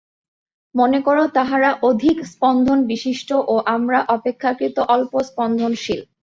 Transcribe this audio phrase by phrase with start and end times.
[0.75, 6.01] মনে কর, তাহারা অধিক স্পন্দনবিশিষ্ট ও আমরা অপেক্ষাকৃত অল্প স্পন্দনশীল।